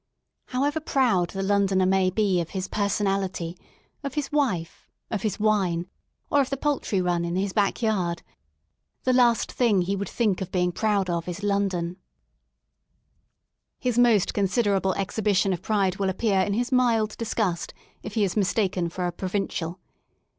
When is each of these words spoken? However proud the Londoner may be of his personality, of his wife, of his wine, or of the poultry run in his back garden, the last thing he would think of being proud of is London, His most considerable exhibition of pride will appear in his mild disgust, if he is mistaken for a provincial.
However 0.47 0.79
proud 0.79 1.29
the 1.29 1.43
Londoner 1.43 1.85
may 1.85 2.09
be 2.09 2.41
of 2.41 2.49
his 2.57 2.67
personality, 2.67 3.55
of 4.01 4.15
his 4.15 4.31
wife, 4.31 4.89
of 5.11 5.21
his 5.21 5.39
wine, 5.39 5.85
or 6.31 6.41
of 6.41 6.49
the 6.49 6.57
poultry 6.57 6.99
run 6.99 7.23
in 7.23 7.35
his 7.35 7.53
back 7.53 7.79
garden, 7.81 8.25
the 9.03 9.13
last 9.13 9.51
thing 9.51 9.83
he 9.83 9.95
would 9.95 10.09
think 10.09 10.41
of 10.41 10.51
being 10.51 10.71
proud 10.71 11.07
of 11.07 11.27
is 11.27 11.43
London, 11.43 11.97
His 13.77 13.99
most 13.99 14.33
considerable 14.33 14.95
exhibition 14.95 15.53
of 15.53 15.61
pride 15.61 15.97
will 15.97 16.09
appear 16.09 16.39
in 16.39 16.53
his 16.53 16.71
mild 16.71 17.15
disgust, 17.19 17.71
if 18.01 18.15
he 18.15 18.23
is 18.23 18.35
mistaken 18.35 18.89
for 18.89 19.05
a 19.05 19.11
provincial. 19.11 19.79